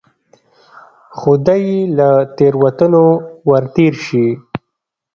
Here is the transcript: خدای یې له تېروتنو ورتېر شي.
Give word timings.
خدای 1.19 1.61
یې 1.69 1.79
له 1.97 2.09
تېروتنو 2.37 3.05
ورتېر 3.49 3.93
شي. 4.05 4.27